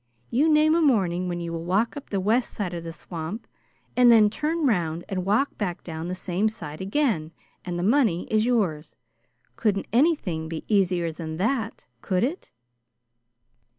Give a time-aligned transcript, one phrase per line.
[0.31, 3.45] You name a morning when you will walk up the west side of the swamp
[3.95, 8.23] and then turn round and walk back down the same side again and the money
[8.31, 8.95] is yours.
[9.57, 12.49] Couldn't anything be easier than that, could it?"